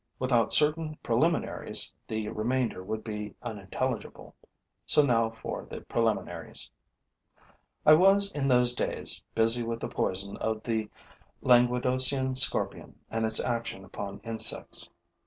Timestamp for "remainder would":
2.29-3.03